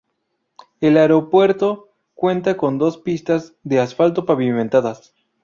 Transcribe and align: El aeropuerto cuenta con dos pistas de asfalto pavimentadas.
El 0.79 0.97
aeropuerto 0.97 1.89
cuenta 2.15 2.57
con 2.57 2.79
dos 2.79 2.97
pistas 2.97 3.53
de 3.61 3.79
asfalto 3.79 4.25
pavimentadas. 4.25 5.13